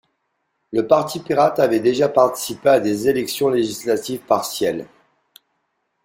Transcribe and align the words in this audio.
Le 0.71 0.87
Parti 0.87 1.19
pirate 1.19 1.59
avait 1.59 1.79
déjà 1.79 2.09
participé 2.09 2.69
à 2.69 2.79
des 2.79 3.07
élections 3.07 3.49
législatives 3.49 4.21
partielles. 4.21 4.87